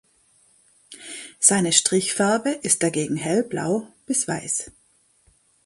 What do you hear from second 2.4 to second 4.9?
ist dagegen hellblau bis weiß.